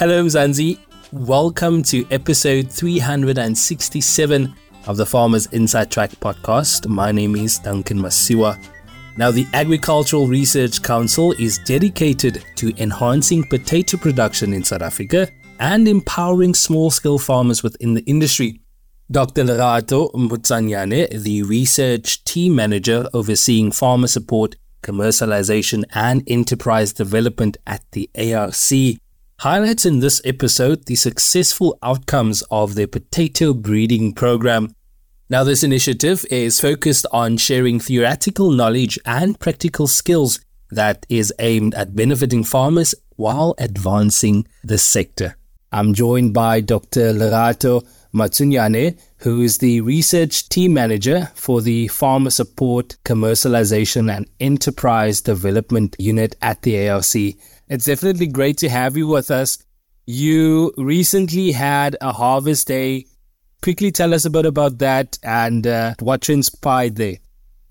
Hello, 0.00 0.24
Mzansi. 0.24 0.78
Welcome 1.12 1.82
to 1.82 2.06
episode 2.10 2.72
367 2.72 4.54
of 4.86 4.96
the 4.96 5.04
Farmers 5.04 5.44
Inside 5.48 5.90
Track 5.90 6.12
podcast. 6.12 6.88
My 6.88 7.12
name 7.12 7.36
is 7.36 7.58
Duncan 7.58 7.98
Masiwa. 7.98 8.58
Now, 9.18 9.30
the 9.30 9.46
Agricultural 9.52 10.26
Research 10.26 10.82
Council 10.82 11.32
is 11.32 11.58
dedicated 11.66 12.42
to 12.56 12.72
enhancing 12.82 13.44
potato 13.44 13.98
production 13.98 14.54
in 14.54 14.64
South 14.64 14.80
Africa 14.80 15.28
and 15.58 15.86
empowering 15.86 16.54
small 16.54 16.90
scale 16.90 17.18
farmers 17.18 17.62
within 17.62 17.92
the 17.92 18.02
industry. 18.04 18.62
Dr. 19.10 19.44
Lerato 19.44 20.10
Matsaunyane, 20.14 21.10
the 21.22 21.42
research 21.42 22.24
team 22.24 22.54
manager 22.54 23.06
overseeing 23.12 23.70
farmer 23.70 24.06
support, 24.06 24.56
commercialization, 24.82 25.84
and 25.92 26.22
enterprise 26.26 26.94
development 26.94 27.58
at 27.66 27.82
the 27.92 28.08
ARC, 28.16 28.54
highlights 29.40 29.86
in 29.86 30.00
this 30.00 30.20
episode 30.26 30.84
the 30.84 30.94
successful 30.94 31.78
outcomes 31.82 32.42
of 32.50 32.74
their 32.74 32.86
potato 32.86 33.54
breeding 33.54 34.12
program. 34.12 34.68
Now, 35.30 35.44
this 35.44 35.62
initiative 35.62 36.26
is 36.30 36.60
focused 36.60 37.06
on 37.10 37.38
sharing 37.38 37.80
theoretical 37.80 38.50
knowledge 38.50 38.98
and 39.06 39.40
practical 39.40 39.86
skills 39.86 40.40
that 40.70 41.06
is 41.08 41.32
aimed 41.38 41.74
at 41.74 41.96
benefiting 41.96 42.44
farmers 42.44 42.94
while 43.16 43.54
advancing 43.56 44.46
the 44.62 44.76
sector. 44.76 45.38
I'm 45.72 45.94
joined 45.94 46.34
by 46.34 46.60
Dr. 46.60 47.14
Lerato 47.14 47.86
Matsaunyane, 48.12 48.98
who 49.18 49.40
is 49.42 49.58
the 49.58 49.80
research 49.80 50.48
team 50.48 50.74
manager 50.74 51.30
for 51.34 51.60
the 51.60 51.88
Farmer 51.88 52.30
Support, 52.30 52.96
Commercialization 53.04 54.14
and 54.14 54.28
Enterprise 54.40 55.20
Development 55.20 55.94
Unit 55.98 56.36
at 56.42 56.62
the 56.62 56.88
ARC. 56.88 57.14
It's 57.68 57.84
definitely 57.84 58.26
great 58.26 58.56
to 58.58 58.68
have 58.68 58.96
you 58.96 59.06
with 59.06 59.30
us. 59.30 59.64
You 60.06 60.72
recently 60.76 61.52
had 61.52 61.96
a 62.00 62.12
harvest 62.12 62.66
day. 62.66 63.06
Quickly 63.62 63.92
tell 63.92 64.12
us 64.12 64.24
a 64.24 64.30
bit 64.30 64.46
about 64.46 64.78
that 64.78 65.18
and 65.22 65.66
uh, 65.66 65.94
what 66.00 66.22
transpired 66.22 66.96
there. 66.96 67.18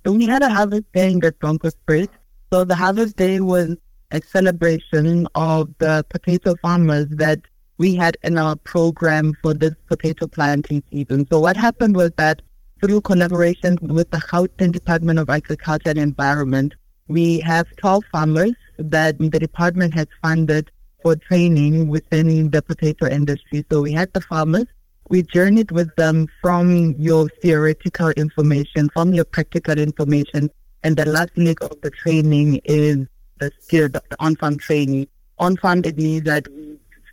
We 0.05 0.25
had 0.25 0.41
a 0.41 0.49
harvest 0.49 0.85
day 0.93 1.11
in 1.11 1.19
Broncos 1.39 1.75
Bridge. 1.85 2.11
So 2.53 2.63
the 2.63 2.75
harvest 2.75 3.17
day 3.17 3.41
was 3.41 3.75
a 4.11 4.21
celebration 4.21 5.27
of 5.35 5.69
the 5.79 6.05
potato 6.09 6.55
farmers 6.61 7.07
that 7.09 7.41
we 7.79 7.95
had 7.95 8.17
in 8.23 8.37
our 8.37 8.55
program 8.57 9.33
for 9.41 9.53
this 9.53 9.73
potato 9.87 10.27
planting 10.27 10.83
season. 10.91 11.25
So 11.31 11.39
what 11.39 11.57
happened 11.57 11.95
was 11.95 12.11
that 12.17 12.41
through 12.81 13.01
collaboration 13.01 13.77
with 13.81 14.11
the 14.11 14.17
Gauteng 14.17 14.73
Department 14.73 15.17
of 15.17 15.29
Agriculture 15.29 15.89
and 15.89 15.97
Environment, 15.99 16.75
we 17.07 17.39
have 17.39 17.65
12 17.77 18.03
farmers 18.11 18.51
that 18.77 19.17
the 19.17 19.39
department 19.39 19.93
has 19.93 20.07
funded 20.21 20.69
for 21.01 21.15
training 21.15 21.87
within 21.87 22.51
the 22.51 22.61
potato 22.61 23.07
industry. 23.07 23.65
So 23.71 23.81
we 23.81 23.93
had 23.93 24.11
the 24.13 24.21
farmers, 24.21 24.65
we 25.07 25.23
journeyed 25.23 25.71
with 25.71 25.95
them 25.95 26.27
from 26.41 26.95
your 26.99 27.29
theoretical 27.41 28.09
information, 28.11 28.89
from 28.89 29.13
your 29.13 29.25
practical 29.25 29.79
information, 29.79 30.49
and 30.83 30.97
the 30.97 31.05
last 31.05 31.31
leg 31.37 31.57
of 31.63 31.79
the 31.81 31.91
training 31.91 32.59
is 32.65 33.07
the 33.39 33.51
skill, 33.61 33.87
the 33.87 34.03
on-farm 34.19 34.57
training. 34.57 35.07
On-farm, 35.39 35.83
it 35.85 35.97
means 35.97 36.23
that 36.23 36.47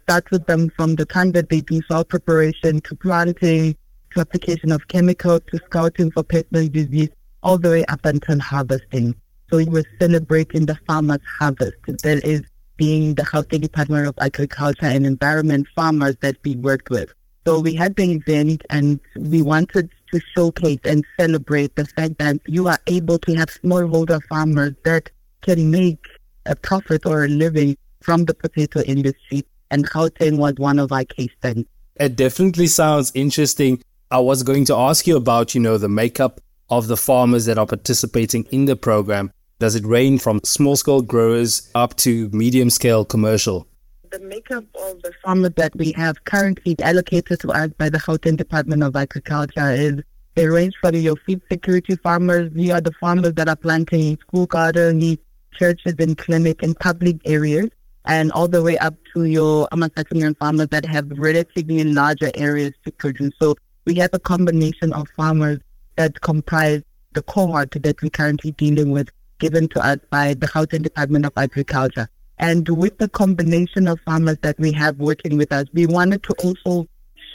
we 0.06 0.12
start 0.12 0.30
with 0.30 0.46
them 0.46 0.70
from 0.70 0.94
the 0.94 1.04
time 1.04 1.32
that 1.32 1.48
they 1.48 1.60
do 1.60 1.80
soil 1.90 2.04
preparation 2.04 2.80
to 2.82 2.94
planting, 2.94 3.76
to 4.12 4.20
application 4.20 4.70
of 4.70 4.86
chemicals, 4.88 5.40
to 5.50 5.58
scouting 5.66 6.10
for 6.12 6.22
pest 6.22 6.46
disease, 6.52 7.08
all 7.42 7.58
the 7.58 7.70
way 7.70 7.84
up 7.86 8.04
until 8.04 8.38
harvesting. 8.38 9.14
So 9.50 9.56
we 9.56 9.64
were 9.64 9.84
celebrating 10.00 10.66
the 10.66 10.78
farmer's 10.86 11.20
harvest. 11.38 11.76
That 12.04 12.24
is 12.24 12.42
being 12.76 13.14
the 13.14 13.22
Gauteng 13.22 13.62
Department 13.62 14.06
of 14.06 14.14
Agriculture 14.20 14.86
and 14.86 15.06
Environment 15.06 15.66
farmers 15.74 16.16
that 16.20 16.36
we 16.44 16.56
worked 16.56 16.90
with. 16.90 17.12
So 17.46 17.60
we 17.60 17.74
had 17.74 17.96
the 17.96 18.12
event 18.12 18.62
and 18.70 19.00
we 19.16 19.42
wanted 19.42 19.90
to 20.12 20.20
showcase 20.36 20.80
and 20.84 21.04
celebrate 21.18 21.74
the 21.74 21.84
fact 21.84 22.18
that 22.18 22.38
you 22.46 22.68
are 22.68 22.78
able 22.86 23.18
to 23.20 23.34
have 23.34 23.48
smallholder 23.48 24.22
farmers 24.28 24.74
that 24.84 25.10
can 25.42 25.70
make 25.70 26.04
a 26.44 26.54
profit 26.54 27.06
or 27.06 27.24
a 27.24 27.28
living 27.28 27.76
from 28.00 28.24
the 28.24 28.34
potato 28.34 28.80
industry. 28.82 29.44
And 29.70 29.88
Gauteng 29.88 30.38
was 30.38 30.54
one 30.56 30.78
of 30.78 30.92
our 30.92 31.04
case 31.04 31.30
studies. 31.38 31.66
It 31.98 32.16
definitely 32.16 32.66
sounds 32.66 33.12
interesting. 33.14 33.82
I 34.10 34.18
was 34.18 34.42
going 34.42 34.64
to 34.66 34.76
ask 34.76 35.06
you 35.06 35.16
about, 35.16 35.54
you 35.54 35.60
know, 35.60 35.78
the 35.78 35.88
makeup 35.88 36.40
of 36.70 36.88
the 36.88 36.96
farmers 36.96 37.46
that 37.46 37.58
are 37.58 37.66
participating 37.66 38.44
in 38.50 38.66
the 38.66 38.76
program. 38.76 39.32
Does 39.58 39.74
it 39.74 39.84
range 39.86 40.20
from 40.20 40.40
small 40.44 40.76
scale 40.76 41.00
growers 41.00 41.70
up 41.74 41.96
to 41.98 42.28
medium 42.30 42.70
scale 42.70 43.04
commercial? 43.04 43.66
The 44.10 44.20
makeup 44.20 44.64
of 44.74 45.02
the 45.02 45.12
farmers 45.24 45.52
that 45.56 45.74
we 45.76 45.92
have 45.92 46.22
currently 46.24 46.76
allocated 46.80 47.40
to 47.40 47.50
us 47.50 47.70
by 47.78 47.88
the 47.88 47.98
Gauteng 47.98 48.36
Department 48.36 48.82
of 48.82 48.94
Agriculture 48.94 49.70
is 49.70 50.02
they 50.34 50.46
range 50.46 50.74
from 50.80 50.94
your 50.94 51.16
food 51.16 51.40
security 51.50 51.96
farmers, 51.96 52.52
you 52.54 52.72
are 52.72 52.80
the 52.80 52.92
farmers 53.00 53.32
that 53.34 53.48
are 53.48 53.56
planting 53.56 54.02
in 54.02 54.18
school 54.18 54.44
gardens, 54.44 55.16
churches 55.52 55.94
and 55.98 56.18
clinic 56.18 56.62
and 56.62 56.78
public 56.78 57.16
areas, 57.24 57.70
and 58.06 58.32
all 58.32 58.48
the 58.48 58.62
way 58.62 58.78
up 58.78 58.94
to 59.14 59.24
your 59.24 59.68
Amasatunian 59.72 60.36
farmers 60.38 60.68
that 60.68 60.84
have 60.84 61.10
relatively 61.16 61.84
larger 61.84 62.30
areas 62.34 62.72
to 62.84 62.92
produce. 62.92 63.32
So 63.40 63.56
we 63.84 63.94
have 63.96 64.10
a 64.12 64.18
combination 64.18 64.92
of 64.92 65.08
farmers 65.16 65.58
that 65.96 66.20
comprise 66.20 66.82
the 67.14 67.22
cohort 67.22 67.70
that 67.72 68.02
we're 68.02 68.10
currently 68.10 68.52
dealing 68.52 68.90
with 68.90 69.08
given 69.38 69.68
to 69.68 69.84
us 69.84 69.98
by 70.10 70.34
the 70.34 70.46
Gauteng 70.46 70.82
Department 70.82 71.26
of 71.26 71.32
Agriculture. 71.36 72.08
And 72.38 72.68
with 72.68 72.98
the 72.98 73.08
combination 73.08 73.88
of 73.88 74.00
farmers 74.00 74.38
that 74.42 74.58
we 74.58 74.72
have 74.72 74.98
working 74.98 75.36
with 75.36 75.52
us, 75.52 75.66
we 75.72 75.86
wanted 75.86 76.22
to 76.24 76.34
also 76.44 76.86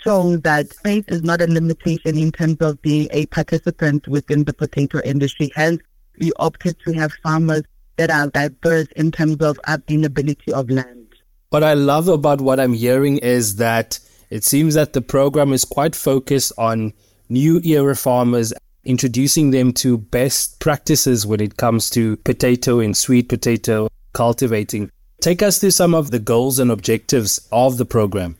show 0.04 0.38
that 0.38 0.74
faith 0.74 1.06
is 1.10 1.24
not 1.24 1.42
a 1.42 1.48
limitation 1.48 2.18
in 2.18 2.32
terms 2.32 2.58
of 2.62 2.82
being 2.82 3.08
a 3.12 3.26
participant 3.28 4.08
within 4.08 4.44
the 4.44 4.54
potato 4.54 5.02
industry. 5.04 5.52
Hence, 5.56 5.82
we 6.20 6.32
opted 6.38 6.78
to 6.86 6.94
have 6.94 7.12
farmers 7.24 7.64
that 8.02 8.10
are 8.10 8.28
diverse 8.32 8.88
in 8.96 9.12
terms 9.12 9.38
of 9.42 9.60
availability 9.68 10.52
of 10.52 10.72
land. 10.72 11.08
What 11.50 11.64
I 11.64 11.76
love 11.76 12.08
about 12.08 12.42
what 12.42 12.60
I'm 12.60 12.74
hearing 12.74 13.20
is 13.20 13.58
that 13.58 14.00
it 14.32 14.44
seems 14.44 14.74
that 14.74 14.94
the 14.94 15.02
program 15.02 15.54
is 15.54 15.64
quite 15.64 15.96
focused 15.96 16.52
on 16.58 16.94
new 17.30 17.62
era 17.64 17.96
farmers 17.96 18.54
introducing 18.84 19.52
them 19.52 19.72
to 19.74 20.00
best 20.00 20.60
practices 20.60 21.28
when 21.28 21.42
it 21.42 21.58
comes 21.58 21.92
to 21.92 22.18
potato 22.18 22.80
and 22.80 22.98
sweet 22.98 23.30
potato 23.30 23.88
cultivating. 24.14 24.90
Take 25.20 25.44
us 25.44 25.60
through 25.60 25.72
some 25.72 25.94
of 25.94 26.10
the 26.10 26.18
goals 26.18 26.58
and 26.58 26.72
objectives 26.72 27.48
of 27.52 27.78
the 27.78 27.86
program. 27.86 28.36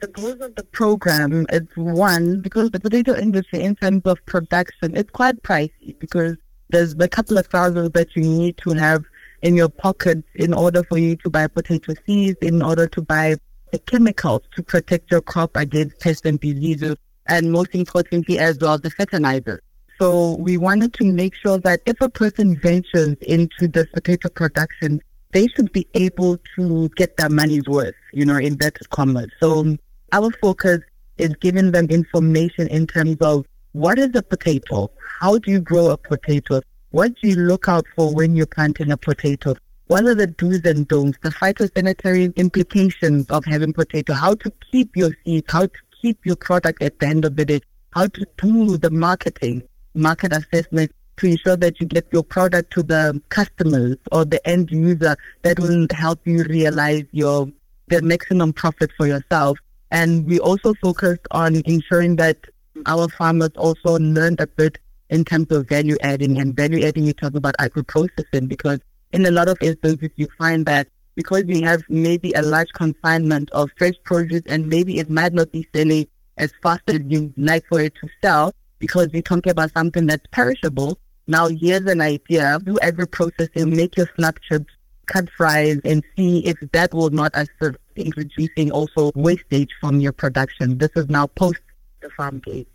The 0.00 0.06
goals 0.06 0.40
of 0.40 0.54
the 0.54 0.64
program 0.64 1.46
is 1.50 1.68
one, 1.74 2.40
because 2.40 2.70
the 2.70 2.80
potato 2.80 3.14
industry 3.14 3.60
in 3.60 3.76
terms 3.76 4.02
of 4.06 4.24
production, 4.24 4.96
it's 4.96 5.10
quite 5.10 5.42
pricey 5.42 5.98
because 5.98 6.36
there's 6.72 6.94
a 6.98 7.08
couple 7.08 7.38
of 7.38 7.46
thousands 7.46 7.90
that 7.92 8.16
you 8.16 8.22
need 8.22 8.56
to 8.58 8.70
have 8.72 9.04
in 9.42 9.54
your 9.54 9.68
pocket 9.68 10.24
in 10.34 10.52
order 10.52 10.82
for 10.84 10.98
you 10.98 11.16
to 11.16 11.30
buy 11.30 11.46
potato 11.46 11.94
seeds, 12.06 12.38
in 12.42 12.62
order 12.62 12.86
to 12.88 13.02
buy 13.02 13.36
the 13.70 13.78
chemicals 13.78 14.42
to 14.56 14.62
protect 14.62 15.10
your 15.10 15.20
crop 15.20 15.56
against 15.56 16.00
pests 16.00 16.26
and 16.26 16.40
diseases, 16.40 16.96
and 17.26 17.52
most 17.52 17.74
importantly 17.74 18.38
as 18.38 18.58
well, 18.58 18.78
the 18.78 18.90
fertilizer. 18.90 19.62
So 20.00 20.36
we 20.36 20.56
wanted 20.58 20.94
to 20.94 21.04
make 21.04 21.34
sure 21.34 21.58
that 21.58 21.80
if 21.86 22.00
a 22.00 22.08
person 22.08 22.58
ventures 22.58 23.16
into 23.22 23.68
the 23.68 23.86
potato 23.92 24.28
production, 24.28 25.00
they 25.32 25.46
should 25.48 25.72
be 25.72 25.86
able 25.94 26.38
to 26.56 26.88
get 26.96 27.16
their 27.16 27.30
money's 27.30 27.66
worth, 27.66 27.94
you 28.12 28.24
know, 28.24 28.36
in 28.36 28.56
that 28.58 28.76
commerce. 28.90 29.30
So 29.40 29.76
our 30.12 30.30
focus 30.42 30.80
is 31.18 31.34
giving 31.40 31.72
them 31.72 31.86
information 31.86 32.68
in 32.68 32.86
terms 32.86 33.16
of 33.20 33.46
what 33.72 33.98
is 33.98 34.10
a 34.14 34.22
potato? 34.22 34.90
How 35.20 35.38
do 35.38 35.50
you 35.50 35.60
grow 35.60 35.90
a 35.90 35.96
potato? 35.96 36.60
What 36.90 37.14
do 37.20 37.28
you 37.28 37.36
look 37.36 37.68
out 37.68 37.86
for 37.96 38.14
when 38.14 38.36
you're 38.36 38.46
planting 38.46 38.92
a 38.92 38.96
potato? 38.96 39.54
What 39.86 40.04
are 40.04 40.14
the 40.14 40.26
do's 40.26 40.60
and 40.64 40.86
don'ts, 40.86 41.18
the 41.22 41.30
phytosanitary 41.30 42.34
implications 42.36 43.30
of 43.30 43.44
having 43.44 43.72
potato, 43.72 44.12
how 44.12 44.34
to 44.34 44.52
keep 44.70 44.94
your 44.96 45.10
seeds, 45.24 45.50
how 45.50 45.66
to 45.66 45.78
keep 46.00 46.24
your 46.24 46.36
product 46.36 46.82
at 46.82 46.98
the 46.98 47.06
end 47.06 47.24
of 47.24 47.36
the 47.36 47.44
day, 47.44 47.60
how 47.92 48.06
to 48.06 48.26
do 48.36 48.76
the 48.76 48.90
marketing 48.90 49.62
market 49.94 50.32
assessment 50.32 50.92
to 51.16 51.26
ensure 51.26 51.56
that 51.56 51.80
you 51.80 51.86
get 51.86 52.06
your 52.12 52.22
product 52.22 52.72
to 52.74 52.82
the 52.82 53.20
customers 53.28 53.96
or 54.10 54.24
the 54.24 54.46
end 54.48 54.70
user 54.70 55.16
that 55.42 55.58
will 55.58 55.86
help 55.92 56.20
you 56.26 56.44
realize 56.44 57.04
your 57.12 57.48
the 57.88 58.00
maximum 58.02 58.52
profit 58.52 58.90
for 58.96 59.06
yourself. 59.06 59.58
And 59.90 60.26
we 60.26 60.40
also 60.40 60.72
focused 60.82 61.26
on 61.30 61.56
ensuring 61.66 62.16
that 62.16 62.38
our 62.86 63.08
farmers 63.08 63.50
also 63.56 63.98
learned 63.98 64.40
a 64.40 64.46
bit 64.46 64.78
in 65.10 65.24
terms 65.24 65.50
of 65.50 65.68
value 65.68 65.96
adding 66.02 66.40
and 66.40 66.54
value 66.56 66.84
adding 66.84 67.04
you 67.04 67.12
talk 67.12 67.34
about 67.34 67.54
agro 67.58 67.82
processing 67.82 68.46
because 68.46 68.80
in 69.12 69.26
a 69.26 69.30
lot 69.30 69.48
of 69.48 69.58
instances 69.60 70.10
you 70.16 70.26
find 70.38 70.64
that 70.66 70.88
because 71.14 71.44
we 71.44 71.60
have 71.60 71.82
maybe 71.88 72.32
a 72.32 72.42
large 72.42 72.72
consignment 72.72 73.50
of 73.50 73.70
fresh 73.76 73.94
produce 74.04 74.42
and 74.46 74.66
maybe 74.68 74.98
it 74.98 75.10
might 75.10 75.32
not 75.32 75.52
be 75.52 75.66
selling 75.74 76.06
as 76.38 76.52
fast 76.62 76.82
as 76.88 77.00
you'd 77.06 77.32
like 77.36 77.64
for 77.66 77.80
it 77.80 77.94
to 78.00 78.08
sell, 78.22 78.52
because 78.78 79.08
we're 79.12 79.22
talking 79.22 79.50
about 79.50 79.72
something 79.72 80.06
that's 80.06 80.26
perishable. 80.32 80.98
Now, 81.26 81.48
here's 81.48 81.86
an 81.86 82.00
idea. 82.00 82.58
Do 82.64 82.78
agro 82.80 83.06
processing, 83.06 83.76
make 83.76 83.96
your 83.96 84.08
snap 84.16 84.40
chips, 84.40 84.72
cut 85.06 85.28
fries 85.30 85.78
and 85.84 86.02
see 86.16 86.44
if 86.46 86.56
that 86.72 86.94
will 86.94 87.10
not 87.10 87.32
assist 87.34 87.76
in 87.96 88.12
reducing 88.16 88.70
also 88.70 89.12
wastage 89.14 89.70
from 89.80 90.00
your 90.00 90.12
production. 90.12 90.78
This 90.78 90.90
is 90.96 91.08
now 91.08 91.26
post 91.26 91.60
the 92.00 92.10
farm 92.10 92.38
gate. 92.38 92.68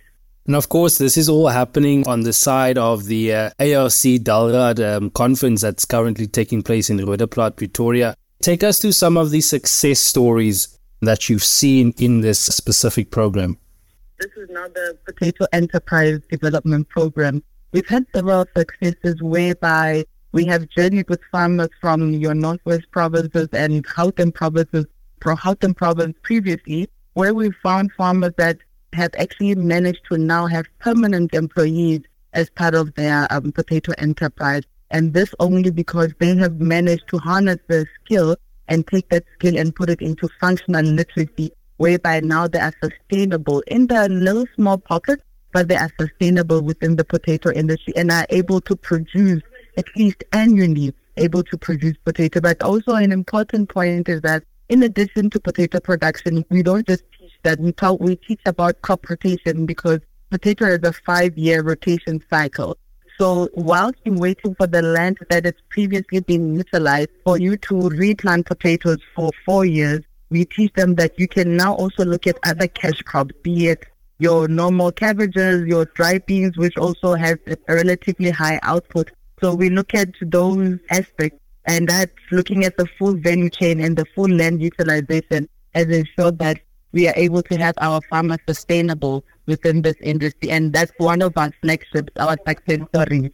And 0.47 0.55
of 0.55 0.69
course, 0.69 0.97
this 0.97 1.17
is 1.17 1.27
all 1.27 1.49
happening 1.49 2.07
on 2.07 2.21
the 2.21 2.31
side 2.31 2.77
of 2.77 3.05
the 3.05 3.33
uh, 3.33 3.49
ARC 3.59 3.91
DALRRD 3.91 4.95
um, 4.95 5.09
conference 5.09 5.61
that's 5.61 5.83
currently 5.83 6.25
taking 6.25 6.63
place 6.63 6.89
in 6.89 6.97
Roodeplaat, 6.99 7.57
Pretoria. 7.57 8.15
Take 8.41 8.63
us 8.63 8.79
to 8.79 8.93
some 8.93 9.17
of 9.17 9.31
the 9.31 9.41
success 9.41 9.99
stories 9.99 10.79
that 11.01 11.27
you've 11.27 11.43
seen 11.43 11.93
in 11.97 12.21
this 12.21 12.39
specific 12.39 13.11
program. 13.11 13.57
This 14.19 14.31
is 14.37 14.49
now 14.49 14.69
the 14.69 14.97
Potato 15.03 15.47
Enterprise 15.51 16.21
Development 16.31 16.87
Program. 16.87 17.43
We've 17.73 17.87
had 17.87 18.05
several 18.15 18.45
successes 18.55 19.21
whereby 19.21 20.05
we 20.31 20.45
have 20.45 20.69
journeyed 20.69 21.09
with 21.09 21.19
farmers 21.29 21.69
from 21.81 22.13
your 22.13 22.33
Northwest 22.33 22.85
provinces 22.91 23.49
and 23.51 23.85
Gauteng 23.85 24.33
provinces, 24.33 24.85
from 25.21 25.37
Gauteng 25.39 25.75
province 25.75 26.15
previously, 26.23 26.89
where 27.15 27.33
we 27.33 27.51
found 27.61 27.91
farmers 27.97 28.31
that 28.37 28.59
have 28.93 29.11
actually 29.17 29.55
managed 29.55 30.01
to 30.09 30.17
now 30.17 30.47
have 30.47 30.65
permanent 30.79 31.33
employees 31.33 32.01
as 32.33 32.49
part 32.51 32.75
of 32.75 32.93
their 32.95 33.27
um, 33.31 33.51
potato 33.51 33.93
enterprise. 33.97 34.63
And 34.91 35.13
this 35.13 35.33
only 35.39 35.71
because 35.71 36.13
they 36.19 36.35
have 36.37 36.59
managed 36.59 37.07
to 37.09 37.17
harness 37.17 37.57
their 37.67 37.89
skill 38.03 38.37
and 38.67 38.85
take 38.87 39.09
that 39.09 39.23
skill 39.33 39.57
and 39.57 39.75
put 39.75 39.89
it 39.89 40.01
into 40.01 40.29
functional 40.39 40.83
literacy, 40.83 41.51
whereby 41.77 42.19
now 42.21 42.47
they 42.47 42.59
are 42.59 42.73
sustainable 42.81 43.61
in 43.67 43.87
the 43.87 44.07
little 44.09 44.45
small 44.55 44.77
pockets, 44.77 45.23
but 45.51 45.67
they 45.67 45.75
are 45.75 45.91
sustainable 45.99 46.61
within 46.61 46.95
the 46.95 47.03
potato 47.03 47.51
industry 47.51 47.93
and 47.95 48.11
are 48.11 48.27
able 48.29 48.61
to 48.61 48.75
produce 48.75 49.41
at 49.77 49.85
least 49.95 50.23
annually 50.31 50.93
able 51.17 51.43
to 51.43 51.57
produce 51.57 51.95
potato. 52.05 52.39
But 52.39 52.61
also 52.61 52.93
an 52.93 53.11
important 53.11 53.69
point 53.69 54.07
is 54.09 54.21
that 54.21 54.43
in 54.69 54.83
addition 54.83 55.29
to 55.31 55.39
potato 55.39 55.79
production, 55.79 56.43
we 56.49 56.61
don't 56.61 56.85
just 56.85 57.03
that. 57.47 57.59
We 57.59 57.71
talk, 57.71 57.99
we 57.99 58.17
teach 58.17 58.41
about 58.45 58.81
crop 58.81 59.09
rotation 59.09 59.65
because 59.65 59.99
potato 60.29 60.65
is 60.65 60.79
a 60.83 60.93
five-year 60.93 61.63
rotation 61.63 62.21
cycle. 62.29 62.77
So 63.17 63.49
whilst 63.53 63.99
you're 64.03 64.15
waiting 64.15 64.53
for 64.55 64.67
the 64.67 64.81
land 64.81 65.17
that 65.29 65.45
has 65.45 65.53
previously 65.69 66.19
been 66.19 66.55
utilized 66.55 67.09
for 67.23 67.39
you 67.39 67.57
to 67.57 67.89
replant 67.89 68.45
potatoes 68.45 68.99
for 69.15 69.31
four 69.45 69.65
years, 69.65 70.01
we 70.29 70.43
teach 70.45 70.73
them 70.73 70.95
that 70.95 71.17
you 71.17 71.27
can 71.27 71.55
now 71.55 71.73
also 71.73 72.03
look 72.03 72.27
at 72.27 72.37
other 72.45 72.67
cash 72.67 73.01
crops, 73.01 73.33
be 73.43 73.69
it 73.69 73.85
your 74.19 74.47
normal 74.47 74.91
cabbages, 74.91 75.65
your 75.67 75.85
dry 75.85 76.17
beans, 76.19 76.57
which 76.57 76.75
also 76.77 77.13
have 77.13 77.39
a 77.47 77.57
relatively 77.69 78.29
high 78.29 78.59
output. 78.63 79.11
So 79.41 79.53
we 79.53 79.69
look 79.69 79.93
at 79.93 80.09
those 80.21 80.77
aspects 80.89 81.39
and 81.65 81.87
that's 81.87 82.11
looking 82.31 82.65
at 82.65 82.77
the 82.77 82.87
full 82.97 83.15
value 83.15 83.49
chain 83.49 83.79
and 83.79 83.95
the 83.95 84.05
full 84.15 84.29
land 84.29 84.61
utilization 84.61 85.47
as 85.75 85.85
ensure 85.87 86.31
that 86.31 86.59
we 86.97 87.07
are 87.07 87.13
able 87.15 87.41
to 87.43 87.55
have 87.57 87.75
our 87.79 88.01
farmers 88.09 88.39
sustainable 88.47 89.23
within 89.45 89.83
this 89.83 89.95
industry. 90.01 90.49
And 90.49 90.73
that's 90.73 90.91
one 90.97 91.21
of 91.21 91.37
our 91.37 91.51
flagships, 91.61 92.11
our 92.17 92.35
success 92.47 92.79
stories. 92.89 93.29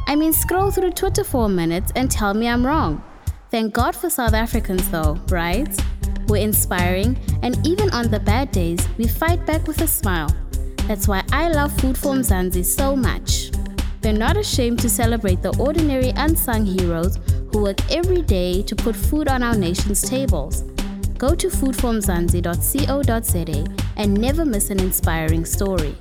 I 0.07 0.15
mean, 0.15 0.33
scroll 0.33 0.71
through 0.71 0.93
Twitter 0.93 1.25
for 1.25 1.47
a 1.47 1.49
minute 1.49 1.91
and 1.97 2.11
tell 2.11 2.33
me 2.33 2.47
I'm 2.47 2.65
wrong. 2.65 3.03
Thank 3.51 3.73
God 3.73 3.97
for 3.97 4.11
South 4.11 4.35
Africans, 4.35 4.91
though, 4.91 5.19
right? 5.31 5.67
We're 6.29 6.43
inspiring, 6.43 7.19
and 7.43 7.67
even 7.67 7.89
on 7.91 8.11
the 8.11 8.21
bad 8.21 8.53
days, 8.53 8.87
we 8.99 9.09
fight 9.09 9.47
back 9.47 9.67
with 9.67 9.81
a 9.81 9.87
smile. 9.87 10.29
That's 10.87 11.09
why 11.09 11.25
I 11.33 11.49
love 11.49 11.73
Food 11.81 11.97
for 11.97 12.13
Mzansi 12.13 12.63
so 12.63 12.95
much. 12.95 13.51
They're 14.03 14.13
not 14.13 14.37
ashamed 14.37 14.81
to 14.81 14.91
celebrate 14.91 15.41
the 15.41 15.57
ordinary 15.59 16.11
unsung 16.11 16.67
heroes 16.67 17.19
who 17.51 17.63
work 17.63 17.79
every 17.91 18.21
day 18.21 18.63
to 18.63 18.77
put 18.77 18.95
food 18.95 19.29
on 19.29 19.43
our 19.43 19.57
nation's 19.57 20.03
tables. 20.03 20.65
Go 21.17 21.35
to 21.35 21.49
foodformzansi.co.za 21.49 23.65
and 23.97 24.15
never 24.15 24.45
miss 24.45 24.69
an 24.69 24.79
inspiring 24.79 25.47
story. 25.47 25.95